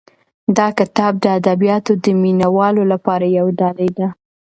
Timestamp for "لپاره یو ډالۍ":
2.93-3.89